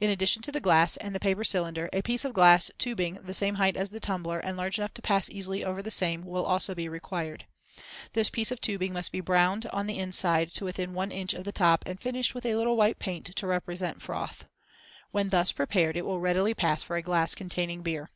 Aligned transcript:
In 0.00 0.08
addition 0.08 0.40
to 0.44 0.50
the 0.50 0.62
glass 0.62 0.96
and 0.96 1.14
the 1.14 1.20
paper 1.20 1.44
cylinder 1.44 1.90
a 1.92 2.00
piece 2.00 2.24
of 2.24 2.32
glass 2.32 2.70
tubing 2.78 3.16
the 3.16 3.34
same 3.34 3.56
height 3.56 3.76
as 3.76 3.90
the 3.90 4.00
tumbler, 4.00 4.38
and 4.40 4.56
large 4.56 4.78
enough 4.78 4.94
to 4.94 5.02
pass 5.02 5.28
easily 5.28 5.62
over 5.62 5.82
the 5.82 5.90
same, 5.90 6.24
will 6.24 6.46
also 6.46 6.74
be 6.74 6.88
required. 6.88 7.44
This 8.14 8.30
piece 8.30 8.50
of 8.50 8.62
tubing 8.62 8.94
must 8.94 9.12
be 9.12 9.20
browned 9.20 9.66
on 9.66 9.86
the 9.86 9.98
inside 9.98 10.54
to 10.54 10.64
within 10.64 10.94
1 10.94 11.12
in. 11.12 11.28
of 11.36 11.44
the 11.44 11.52
top, 11.52 11.84
and 11.84 12.00
finished 12.00 12.34
with 12.34 12.46
a 12.46 12.54
little 12.56 12.78
white 12.78 12.98
paint 12.98 13.26
to 13.26 13.46
represent 13.46 14.00
froth, 14.00 14.46
when, 15.10 15.28
thus, 15.28 15.52
prepared, 15.52 15.98
it 15.98 16.06
will 16.06 16.18
readily 16.18 16.54
pass 16.54 16.82
for 16.82 16.96
a 16.96 17.02
glass 17.02 17.34
containing 17.34 17.82
beer. 17.82 18.08